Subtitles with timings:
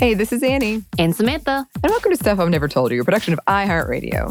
[0.00, 0.82] Hey, this is Annie.
[0.96, 1.66] And Samantha.
[1.82, 4.30] And welcome to Stuff Mom Never Told You, a production of iHeartRadio.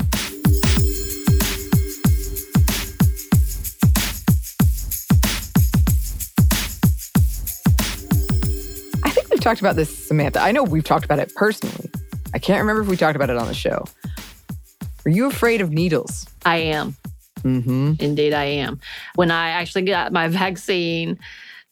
[9.04, 10.40] I think we've talked about this, Samantha.
[10.40, 11.92] I know we've talked about it personally.
[12.34, 13.86] I can't remember if we talked about it on the show.
[15.06, 16.26] Are you afraid of needles?
[16.46, 16.96] I am.
[17.42, 17.94] Mm-hmm.
[18.00, 18.80] Indeed, I am.
[19.14, 21.20] When I actually got my vaccine,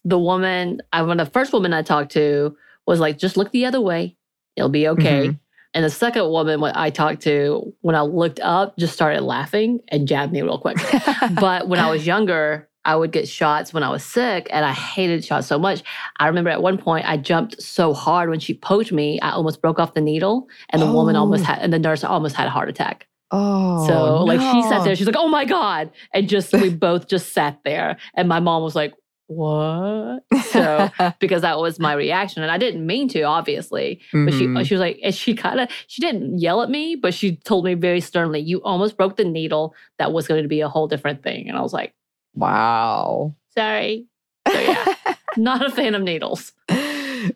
[0.06, 2.56] the woman, I, when the first woman I talked to
[2.88, 4.16] was like, just look the other way.
[4.56, 5.28] It'll be okay.
[5.30, 5.40] Mhm.
[5.74, 9.80] And the second woman when I talked to, when I looked up, just started laughing
[9.90, 10.78] and jabbed me real quick.
[11.40, 14.72] but when I was younger, I would get shots when I was sick and I
[14.72, 15.84] hated shots so much.
[16.20, 19.62] I remember at one point I jumped so hard when she poked me, I almost
[19.62, 21.48] broke off the needle and the woman almost Oh.
[21.48, 23.06] had, and the nurse almost had a heart attack.
[23.32, 24.84] oh, So like she sat no.
[24.86, 28.40] there, she's like, "Oh my god!" And just we both just sat there, and my
[28.40, 28.94] mom was like,
[29.28, 34.02] "What?" So because that was my reaction, and I didn't mean to, obviously.
[34.12, 34.66] But she Mhm.
[34.66, 37.66] she was like, and she kind of she didn't yell at me, but she told
[37.66, 39.76] me very sternly, "You almost broke the needle.
[40.00, 41.94] That was going to be a whole different thing." And I was like,
[42.36, 43.36] wow.
[43.54, 44.08] "Sorry."
[44.52, 44.86] So yeah,
[45.38, 46.54] not a fan of needles.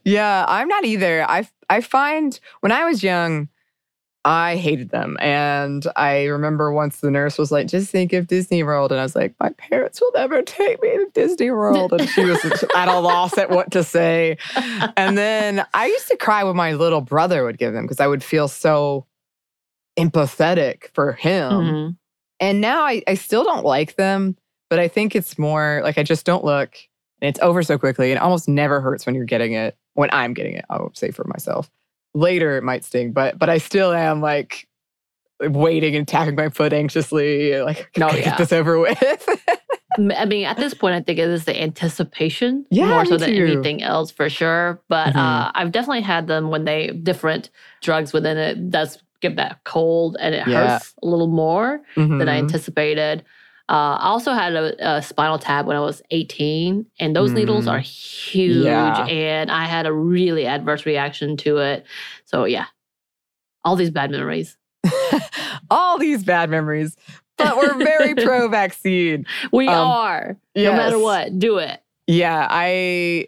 [0.05, 1.23] yeah, I'm not either.
[1.29, 3.49] I I find when I was young,
[4.23, 8.61] I hated them, and I remember once the nurse was like, "Just think of Disney
[8.61, 12.07] World," and I was like, "My parents will never take me to Disney World," and
[12.07, 12.37] she was
[12.75, 14.37] at a loss at what to say.
[14.95, 18.05] And then I used to cry when my little brother would give them because I
[18.07, 19.07] would feel so
[19.97, 21.51] empathetic for him.
[21.51, 21.95] Mhm.
[22.39, 24.35] And now I, I still don't like them,
[24.69, 26.75] but I think it's more like I just don't look
[27.21, 28.11] and it's over so quickly.
[28.11, 29.75] And it almost never hurts when you're getting it.
[29.93, 31.69] When I'm getting it, I would say for myself.
[32.13, 34.67] Later it might sting, but but I still am like
[35.39, 38.23] waiting and tapping my foot anxiously, like Oh, "Can I yeah.
[38.25, 39.29] get this over with.
[40.17, 43.33] I mean, at this point, I think it is the anticipation Yeah, more so than
[43.33, 43.43] too.
[43.45, 44.81] anything else for sure.
[44.89, 45.19] But Mhm.
[45.19, 47.49] uh, I've definitely had them when they different
[47.81, 50.69] drugs within it does give that cold and it Yeah.
[50.73, 52.39] hurts a little more than I Mhm.
[52.39, 53.23] anticipated.
[53.71, 57.67] Uh, I also had a, a spinal tap when I was 18, and those needles
[57.67, 57.71] Mm.
[57.71, 59.05] are huge, Yeah.
[59.05, 61.85] and I had a really adverse reaction to it.
[62.25, 62.65] So yeah,
[63.63, 64.57] all these bad memories.
[65.69, 66.97] All these bad memories.
[67.37, 69.25] But we're very pro vaccine.
[69.53, 71.81] We Um, are no matter what, do it.
[72.07, 73.27] Yeah, I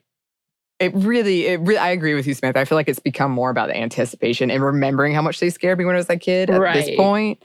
[0.79, 2.57] it really it really I agree with you, Smith.
[2.57, 5.77] I feel like it's become more about the anticipation and remembering how much they scared
[5.77, 7.41] me when I was a kid at this point.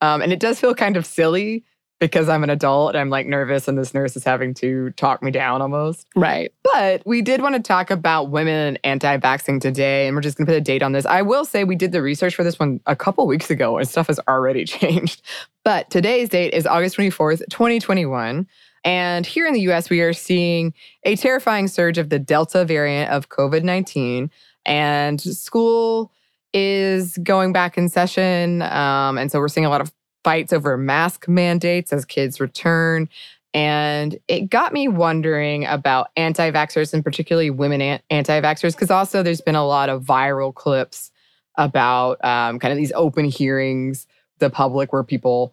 [0.00, 1.62] Um, and it does feel kind of silly
[2.00, 5.22] because I'm an adult and I'm like nervous and this nurse is having to talk
[5.22, 6.06] me down almost.
[6.16, 6.52] Right.
[6.62, 10.46] But we did want to talk about women and anti-vaxxing today, and we're just gonna
[10.46, 11.06] put a date on this.
[11.06, 13.86] I will say we did the research for this one a couple weeks ago, and
[13.86, 15.22] stuff has already changed.
[15.62, 18.46] But today's date is August 24th, 2021.
[18.82, 20.72] And here in the US, we are seeing
[21.04, 24.30] a terrifying surge of the Delta variant of COVID 19.
[24.64, 26.12] And school
[26.52, 28.62] is going back in session.
[28.62, 29.92] Um, and so we're seeing a lot of
[30.24, 33.08] fights over mask mandates as kids return.
[33.52, 39.22] And it got me wondering about anti vaxxers and particularly women anti vaxxers, because also
[39.22, 41.10] there's been a lot of viral clips
[41.56, 44.06] about um, kind of these open hearings,
[44.38, 45.52] the public where people,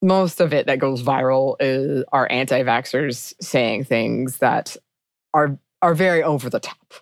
[0.00, 4.76] most of it that goes viral is, are anti vaxxers saying things that
[5.34, 6.94] are, are very over the top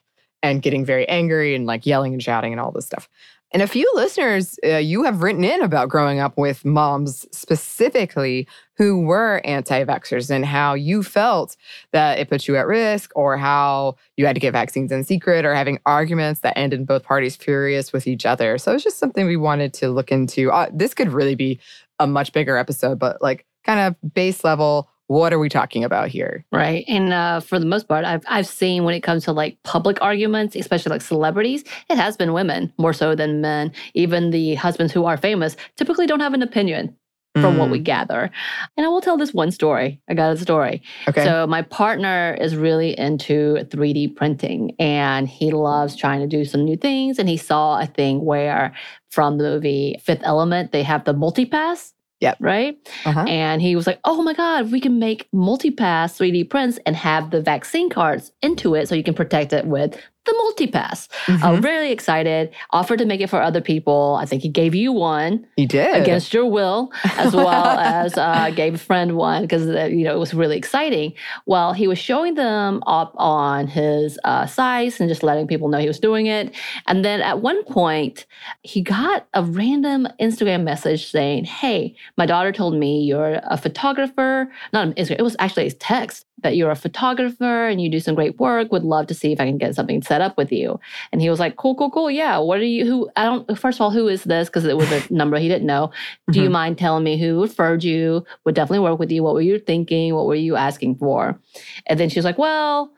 [0.43, 3.09] and getting very angry and like yelling and shouting and all this stuff.
[3.55, 8.49] And a few listeners, uh, you have written in about growing up with moms specifically
[8.77, 11.57] who were anti vaxxers and how you felt
[11.93, 15.45] that it put you at risk or how you had to get vaccines in secret
[15.45, 18.59] or having arguments that ended both parties furious with each other.
[18.59, 20.51] So it's just something we wanted to look into.
[20.51, 21.61] Uh, this could really be
[22.01, 26.09] a much bigger episode, but like kind of base level, what are we talking about
[26.09, 26.45] here?
[26.51, 26.85] Right.
[26.89, 29.99] And uh, for the most part, I've, I've seen when it comes to like public
[30.01, 33.73] arguments, especially like celebrities, it has been women more so than men.
[33.95, 36.97] Even the husbands who are famous typically don't have an opinion
[37.41, 38.31] from what we Mm, gather.
[38.77, 40.01] And I will tell this one story.
[40.09, 40.83] I got a story.
[41.09, 41.25] okay.
[41.25, 46.65] So my partner is really into 3D printing and he loves trying to do some
[46.65, 47.19] new things.
[47.19, 48.73] And he saw a thing where
[49.11, 51.93] from the movie Fifth Element, they have the multipass.
[52.21, 52.39] Yep.
[52.41, 52.77] Right.
[53.05, 53.25] Uh-huh.
[53.29, 56.97] And he was like, oh my God, we can make multi pass 3D prints and
[56.97, 61.09] have the vaccine cards into it so you can protect it with the multipass.
[61.27, 61.43] Mhm.
[61.45, 62.51] Uh, really excited.
[62.71, 64.19] Offered to make it for other people.
[64.21, 65.95] I think he gave you one he did.
[65.95, 70.19] against your will, as well as uh, gave a friend one because you know it
[70.19, 71.13] was really exciting.
[71.47, 75.79] Well, he was showing them up on his uh, sites and just letting people know
[75.79, 76.55] he was doing it.
[76.87, 78.27] And then at one point,
[78.63, 84.51] he got a random Instagram message saying, "Hey, my daughter told me you're a photographer."
[84.73, 86.25] Not an Instagram; it was actually a text.
[86.43, 88.71] that you're a photographer and you do some great work.
[88.71, 90.79] Would love to see if I can get something set up with you.
[91.13, 92.11] And he was like, cool, cool, cool.
[92.11, 92.39] Yeah.
[92.39, 94.49] What are you, who, I don't, first of all, who is this?
[94.49, 95.91] Because it was a number he didn't know.
[96.31, 96.53] Do you Mhm.
[96.53, 98.25] mind telling me who referred you?
[98.45, 99.23] Would definitely work with you.
[99.23, 100.15] What were you thinking?
[100.15, 101.39] What were you asking for?
[101.87, 102.93] And then she was like, well,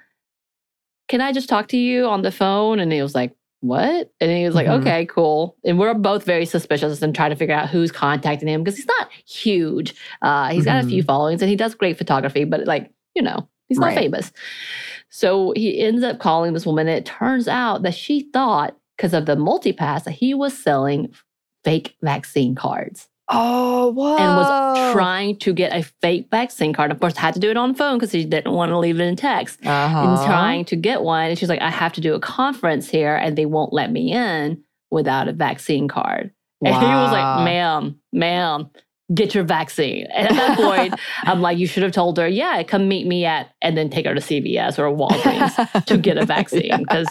[1.09, 2.81] can I just talk to you on the phone?
[2.81, 4.13] And he was like, what?
[4.21, 4.81] And he was like, Mhm.
[4.81, 5.57] okay, cool.
[5.65, 8.87] And we're both very suspicious and trying to figure out who's contacting him because he's
[8.87, 9.95] not huge.
[10.23, 13.49] Uh, he's got a few followings and he does great photography, but like, you know,
[13.69, 13.99] he's not Right.
[13.99, 14.31] famous.
[15.11, 16.89] So he ends up calling this woman.
[16.89, 21.13] And it turns out that she thought, because of the multipass, that he was selling
[21.65, 24.21] fake vaccine cards Oh, what?
[24.21, 26.93] and was trying to get a fake vaccine card.
[26.93, 29.01] Of course, had to do it on the phone because he didn't want to leave
[29.01, 29.99] it in text uh-huh.
[29.99, 31.31] and trying to get one.
[31.31, 34.13] And she's like, I have to do a conference here and they won't let me
[34.13, 34.63] in
[34.93, 36.33] without a vaccine card.
[36.61, 36.71] Wow.
[36.71, 38.71] And he was like, ma'am, ma'am,
[39.15, 40.07] get your vaccine.
[40.13, 43.25] And at that point, I'm like, you should have told her, yeah, come meet me
[43.25, 47.07] at, and then take her to CVS or Walgreens to get a vaccine because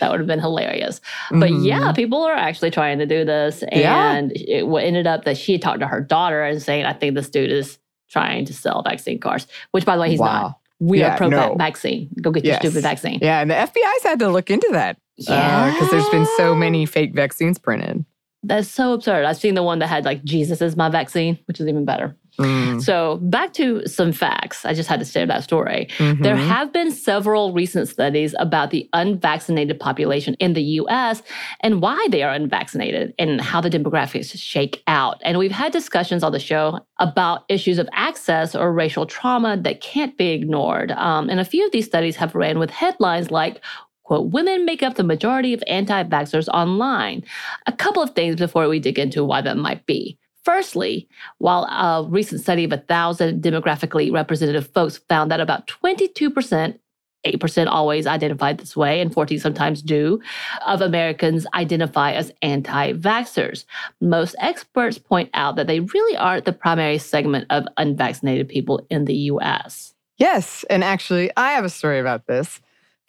[0.00, 1.00] that would have been hilarious.
[1.30, 1.64] But Mhm.
[1.66, 3.64] yeah, people are actually trying to do this.
[3.72, 4.12] Yeah.
[4.12, 6.92] And it wa- ended up that she had talked to her daughter and saying, I
[6.92, 7.78] think this dude is
[8.10, 10.58] trying to sell vaccine cards, which by the way, he's not.
[10.78, 11.54] We Yeah, are pro no.
[11.56, 12.08] vaccine.
[12.20, 12.62] Go get Yes.
[12.62, 13.18] your stupid vaccine.
[13.22, 14.96] Yeah, and the FBI's had to look into that.
[15.16, 18.04] Because there's been so many fake vaccines printed.
[18.42, 19.26] That's so absurd.
[19.26, 22.16] I've seen the one that had like Jesus is my vaccine, which is even better.
[22.38, 22.80] Mm.
[22.80, 24.64] So back to some facts.
[24.64, 25.88] I just had to share that story.
[25.98, 26.22] Mhm.
[26.22, 31.22] There have been several recent studies about the unvaccinated population in the US
[31.60, 35.20] and why they are unvaccinated and how the demographics shake out.
[35.22, 39.82] And we've had discussions on the show about issues of access or racial trauma that
[39.82, 40.92] can't be ignored.
[40.92, 43.60] Um, and a few of these studies have ran with headlines like,
[44.10, 47.22] quote, women make up the majority of anti vaxxers online.
[47.66, 50.18] A couple of things before we dig into why that might be.
[50.42, 51.08] Firstly,
[51.38, 56.76] while a recent study of 1,000 demographically representative folks found that about 22%,
[57.24, 60.20] 8% always identified this way, and 14 sometimes do,
[60.66, 63.64] of Americans identify as anti vaxxers.
[64.00, 69.04] Most experts point out that they really aren't the primary segment of unvaccinated people in
[69.04, 69.94] the US.
[70.16, 70.64] Yes.
[70.68, 72.60] And actually, I have a story about this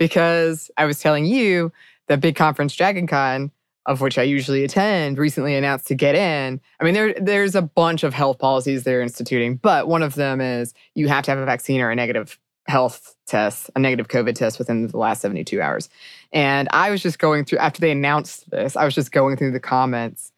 [0.02, 1.72] because I was telling you
[2.08, 3.52] the big conference, Dragon Con,
[3.86, 6.60] of which I usually attend, recently announced to get in.
[6.80, 10.42] I mean, there, there's a bunch of health policies they're instituting, but one of them
[10.42, 14.34] is you have to have a vaccine or a negative health test, a negative COVID
[14.34, 15.88] test within the last 72 hours.
[16.34, 19.52] And I was just going through, after they announced this, I was just going through
[19.52, 20.32] the comments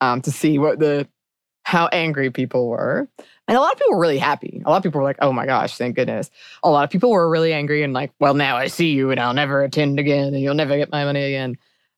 [0.00, 1.06] um, to see what the,
[1.70, 3.08] how angry people were.
[3.46, 4.60] And a lot of people were really happy.
[4.66, 6.28] A lot of people were like, oh my gosh, thank goodness.
[6.64, 9.20] A lot of people were really angry and like, well, now I see you and
[9.20, 11.56] I'll never attend again and you'll never get my money again.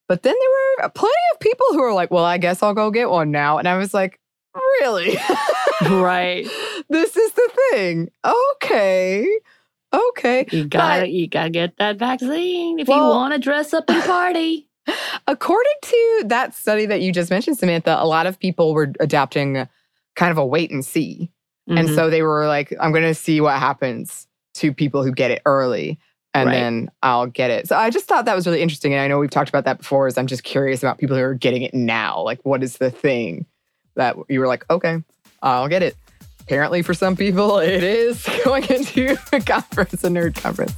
[0.08, 2.90] But then there were plenty of people who were like, well, I guess I'll go
[2.90, 3.56] get one now.
[3.56, 4.20] And I was like,
[4.54, 5.16] really?
[5.80, 6.46] right.
[6.90, 8.10] this is the thing.
[8.26, 9.26] Okay.
[9.94, 10.46] Okay.
[10.52, 14.68] You gotta, But- you gotta get that vaccine if you wanna dress up and party.
[15.28, 19.68] According to that study that you just mentioned, Samantha, a lot of people were adapting
[20.16, 21.30] kind of a wait and see.
[21.68, 21.94] And Mhm.
[21.94, 25.40] so they were like, I'm going to see what happens to people who get it
[25.46, 25.98] early
[26.34, 26.54] and Right.
[26.54, 27.68] then I'll get it.
[27.68, 28.92] So I just thought that was really interesting.
[28.92, 31.22] And I know we've talked about that before, is I'm just curious about people who
[31.22, 32.20] are getting it now.
[32.22, 33.46] Like, what is the thing
[33.96, 35.02] that you were like, okay,
[35.42, 35.94] I'll get it.
[36.40, 40.74] Apparently, for some people, it is going into a conference, a nerd conference.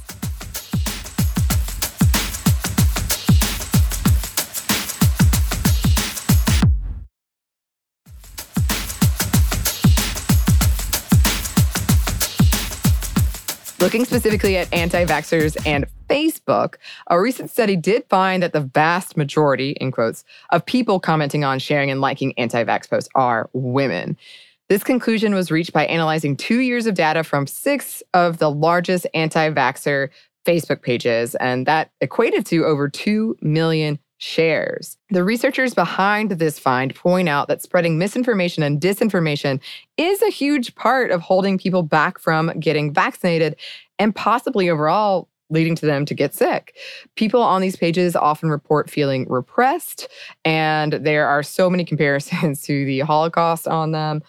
[13.85, 19.15] Looking specifically at anti vaxxers and Facebook, a recent study did find that the vast
[19.15, 24.17] majority, in quotes, of people commenting on, sharing, and liking anti vax posts are women.
[24.69, 29.05] This conclusion was reached by analyzing two years of data from six of the largest
[29.13, 30.09] anti vaxxer
[30.47, 34.97] Facebook pages, and that equated to over 2 million shares.
[35.09, 39.59] The researchers behind this find point out that spreading misinformation and disinformation
[39.97, 43.55] is a huge part of holding people back from getting vaccinated
[43.99, 46.75] and possibly overall leading to them to get sick.
[47.15, 50.07] People on these pages often report feeling repressed,
[50.43, 54.21] and there are so many comparisons to the Holocaust on them.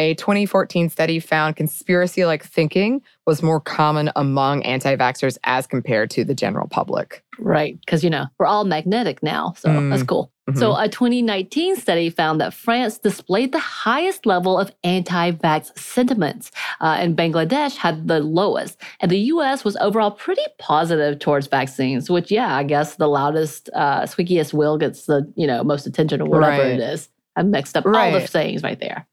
[0.00, 6.08] A 2014 study found conspiracy like thinking was more common among anti vaxxers as compared
[6.12, 7.22] to the general public.
[7.38, 7.78] Right.
[7.80, 9.52] Because, you know, we're all magnetic now.
[9.58, 9.90] So Mm.
[9.90, 10.32] that's cool.
[10.54, 16.50] So, a 2019 study found that France displayed the highest level of anti vax sentiments,
[16.80, 18.80] uh, and Bangladesh had the lowest.
[19.00, 23.68] And the US was overall pretty positive towards vaccines, which, yeah, I guess the loudest,
[23.74, 26.72] uh, squeakiest wheel gets the, you know, most attention or whatever Right.
[26.72, 27.08] it is.
[27.36, 28.28] I mixed up all the Right.
[28.28, 29.06] sayings right there.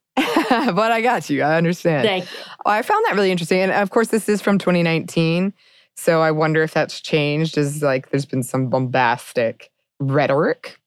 [0.76, 1.42] but I got you.
[1.44, 2.08] I understand.
[2.08, 2.40] Thank you.
[2.66, 3.60] I found that really interesting.
[3.60, 5.54] And of course, this is from 2019.
[5.96, 10.80] So I wonder if that's changed as like there's been some bombastic rhetoric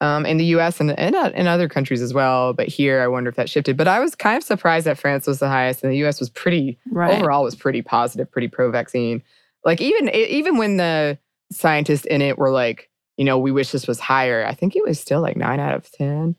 [0.00, 2.52] um, in the US and, and uh, in other countries as well.
[2.52, 3.76] But here, I wonder if that shifted.
[3.76, 6.30] But I was kind of surprised that France was the highest and the US was
[6.30, 7.18] pretty, Right.
[7.18, 9.22] overall, was pretty positive, pretty pro vaccine.
[9.64, 11.18] Like even, even when the
[11.52, 14.84] scientists in it were like, you know, we wish this was higher, I think it
[14.84, 16.36] was still like nine out of 10.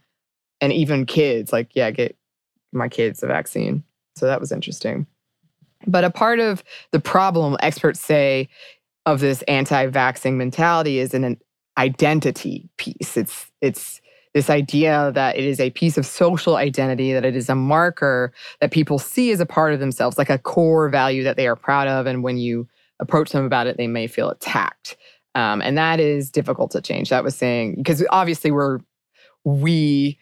[0.62, 2.18] And even kids, like, yeah, get
[2.76, 3.84] my kids the vaccine.
[4.16, 5.08] So that was interesting.
[5.88, 8.50] But a part of the problem, experts say,
[9.06, 11.38] of this anti-vaxxing mentality is an
[11.78, 13.18] identity piece.
[13.18, 14.02] It's it's
[14.34, 18.34] this idea that it is a piece of social identity, that it is a marker
[18.60, 21.56] that people see as a part of themselves, like a core value that they are
[21.56, 22.06] proud of.
[22.06, 22.68] And when you
[23.00, 24.98] approach them about it, they may feel attacked.
[25.36, 27.10] Um, and that is difficult to change.
[27.10, 28.80] That was saying, because obviously we're,
[29.46, 30.18] we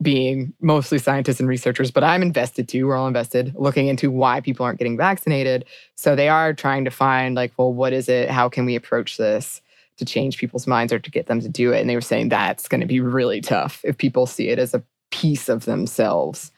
[0.00, 2.86] being mostly scientists and researchers, but I'm invested too.
[2.86, 5.64] We're all invested looking into why people aren't getting vaccinated.
[5.96, 8.30] So they are trying to find, like, well, what is it?
[8.30, 9.60] How can we approach this
[9.96, 11.80] to change people's minds or to get them to do it?
[11.80, 14.72] And they were saying that's going to be really tough if people see it as
[14.72, 16.52] a piece of themselves.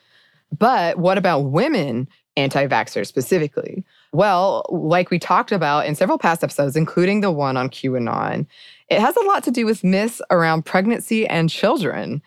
[0.57, 3.85] But what about women anti vaxxers specifically?
[4.13, 8.47] Well, like we talked about in several past episodes, including the one on QAnon,
[8.89, 12.21] it has a lot to do with myths around pregnancy and children.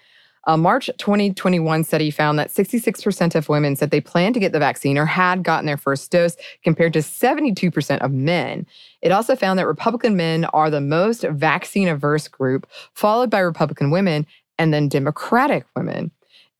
[0.45, 4.59] A March 2021 study found that 66% of women said they planned to get the
[4.59, 8.67] vaccine or had gotten their first dose, compared to 72% of men.
[9.01, 13.89] It also found that Republican men are the most vaccine averse group, followed by Republican
[13.89, 14.27] women
[14.59, 16.11] and then Democratic women.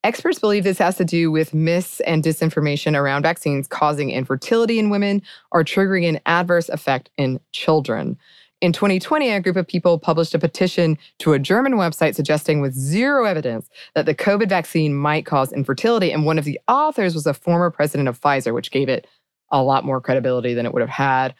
[0.05, 4.89] Experts believe this has to do with myths and disinformation around vaccines causing infertility in
[4.89, 5.21] women
[5.51, 8.17] or triggering an adverse effect in children.
[8.63, 12.73] In 2020, a group of people published a petition to a German website suggesting, with
[12.73, 16.13] zero evidence, that the COVID vaccine might cause infertility.
[16.13, 19.05] And one of the authors was a former president of Pfizer, which gave it
[19.51, 21.35] a lot more credibility than it would have had.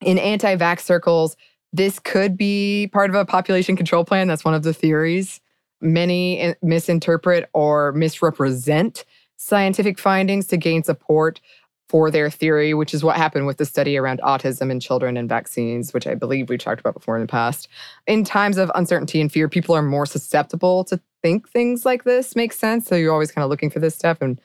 [0.00, 1.36] In anti vax circles,
[1.72, 4.26] this could be part of a population control plan.
[4.26, 5.40] That's one of the theories.
[5.80, 9.04] Many misinterpret or misrepresent
[9.36, 11.40] scientific findings to gain support
[11.88, 15.28] for their theory, which is what happened with the study around autism in children and
[15.28, 17.68] vaccines, which I believe we talked about before in the past.
[18.06, 22.36] In times of uncertainty and fear, people are more susceptible to think things like this
[22.36, 22.86] make sense.
[22.86, 24.18] So you're always kind of looking for this stuff.
[24.20, 24.40] And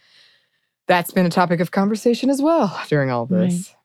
[0.88, 3.76] that's been a topic of conversation as well during all this.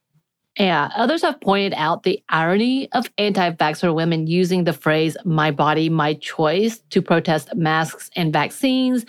[0.58, 5.52] Yeah, others have pointed out the irony of anti vaxxer women using the phrase my
[5.52, 9.06] body, my choice to protest masks and vaccines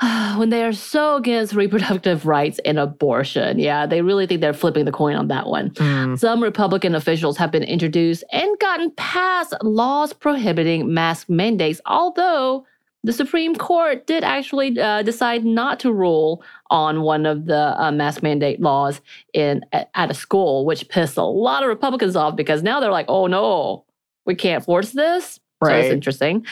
[0.36, 3.58] when they are so against reproductive rights and abortion.
[3.58, 5.70] Yeah, they really think they're flipping the coin on that one.
[5.70, 6.18] Mm.
[6.18, 12.64] Some Republican officials have been introduced and gotten past laws prohibiting mask mandates, although
[13.02, 17.90] the Supreme Court did actually uh, decide not to rule on one of the uh,
[17.90, 19.00] mask mandate laws
[19.34, 22.90] in at, at a school, which pissed a lot of Republicans off because now they're
[22.90, 23.84] like, "Oh no,
[24.26, 26.46] we can't force this." So it's interesting.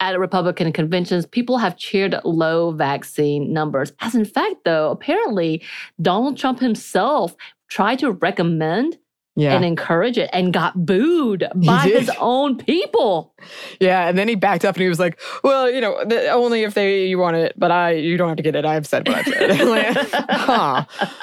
[0.00, 3.92] At Republican conventions, people have cheered low vaccine numbers.
[4.00, 5.62] As in fact, though, apparently
[6.02, 7.34] Donald Trump himself
[7.68, 8.98] tried to recommend
[9.36, 9.54] Yeah.
[9.54, 13.32] and encourage it and got booed by his own people.
[13.80, 16.64] Yeah, and then he backed up and he was like, "Well, you know, the, only
[16.64, 18.64] if they you want it, but I you don't have to get it.
[18.66, 19.96] I've said what I've said." Like,
[20.28, 20.84] huh.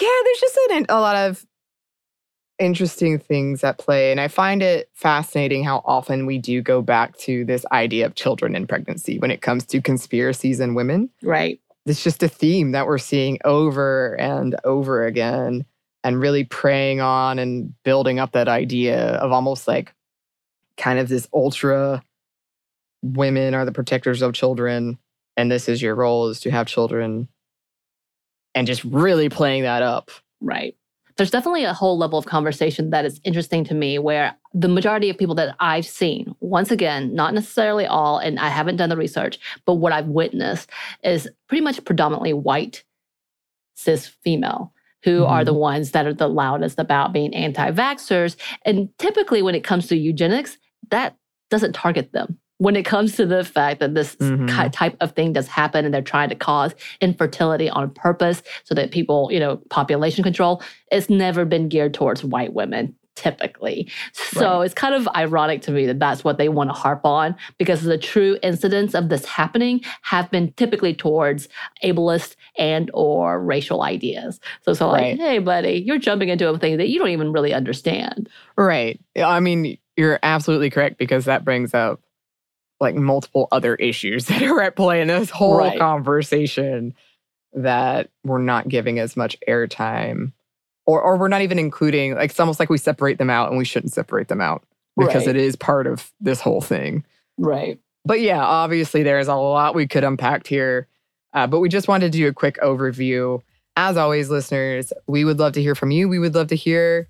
[0.00, 1.44] Yeah, there's just an, a lot of
[2.58, 7.16] interesting things at play, and I find it fascinating how often we do go back
[7.18, 11.10] to this idea of children in pregnancy when it comes to conspiracies and women.
[11.22, 11.60] Right.
[11.86, 15.64] It's just a theme that we're seeing over and over again,
[16.04, 19.94] and really preying on and building up that idea of almost like
[20.76, 22.02] kind of this ultra
[23.02, 24.98] women are the protectors of children
[25.36, 27.28] and this is your role is to have children
[28.54, 30.10] and just really playing that up
[30.40, 30.76] Right.
[31.18, 35.10] There's definitely a whole level of conversation that is interesting to me where the majority
[35.10, 38.96] of people that I've seen, once again, not necessarily all, and I haven't done the
[38.96, 40.70] research, but what I've witnessed
[41.02, 42.84] is pretty much predominantly white,
[43.74, 44.72] cis female.
[45.04, 45.60] Who are the mm-hmm.
[45.60, 48.36] ones that are the loudest about being anti vaxxers?
[48.64, 50.56] And typically, when it comes to eugenics,
[50.90, 51.16] that
[51.50, 52.38] doesn't target them.
[52.58, 54.70] When it comes to the fact that this Mhm.
[54.72, 58.90] type of thing does happen and they're trying to cause infertility on purpose so that
[58.90, 60.62] people, you know, population control,
[60.92, 63.90] it's never been geared towards white women typically.
[64.12, 67.34] So it's kind of ironic to me that that's what they want to harp on
[67.58, 71.48] because the true incidents of this happening have been typically towards
[71.82, 74.38] ableist and or racial ideas.
[74.62, 77.32] So it's all like, hey buddy, you're jumping into a thing that you don't even
[77.32, 78.28] really understand.
[78.56, 82.00] right i mean you're absolutely correct because that brings up
[82.80, 85.78] like multiple other issues that are at play in this whole Right.
[85.78, 86.94] conversation
[87.54, 90.32] that we're not giving as much airtime
[90.86, 93.58] or or we're not even including like it's almost like we separate them out and
[93.58, 94.62] we shouldn't separate them out
[94.96, 95.34] because Right.
[95.34, 97.04] it is part of this whole thing.
[97.38, 97.78] Right.
[98.04, 100.86] But yeah, obviously there's a lot we could unpack here.
[101.34, 103.40] Uh, but we just wanted to do a quick overview.
[103.76, 106.08] As always, listeners, we would love to hear from you.
[106.08, 107.06] We would love to hear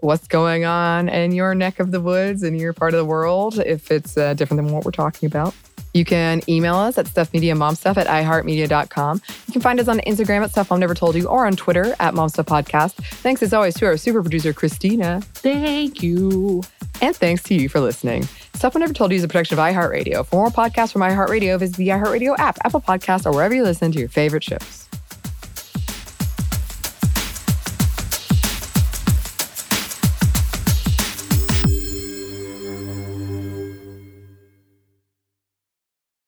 [0.00, 3.58] what's going on in your neck of the woods in your part of the world
[3.58, 5.54] if it's uh, different than what we're talking about.
[5.94, 9.22] You can email us at stuffmediamomstuff at iheartmedia.com.
[9.46, 11.96] You can find us on Instagram at Stuff Mom Never Told You or on Twitter
[11.98, 12.92] at Momstuff Podcast.
[12.94, 15.20] Thanks as always to our super producer, Christina.
[15.34, 16.62] Thank you.
[17.00, 18.24] And thanks to you for listening.
[18.54, 20.26] Stuff Mom Never Told You is a production of iHeartRadio.
[20.26, 23.90] For more podcasts from iHeartRadio, visit the iHeartRadio app, Apple Podcasts, or wherever you listen
[23.92, 24.87] to your favorite shows.